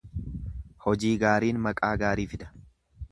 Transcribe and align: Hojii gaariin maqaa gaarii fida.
Hojii 0.85 1.11
gaariin 1.23 1.61
maqaa 1.67 1.93
gaarii 2.05 2.27
fida. 2.35 2.49